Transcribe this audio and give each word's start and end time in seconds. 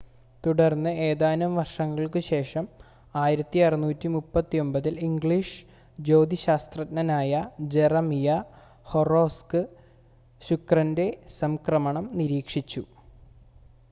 തുടർന്ന് 0.43 0.91
ഏതാനും 1.07 1.51
വർഷങ്ങൾക്കുശേഷം 1.57 2.65
1639-ൽ 3.15 4.97
ഇംഗ്ലീഷ് 5.09 5.59
ജ്യോതിശാസ്ത്രജ്ഞനായ 5.99 7.43
ജെറമിയ 7.75 8.39
ഹൊറോക്സ് 8.87 9.63
ശുക്രൻ്റെ 10.41 11.07
സംക്രമണം 11.39 12.07
നിരീക്ഷിച്ചു 12.19 12.83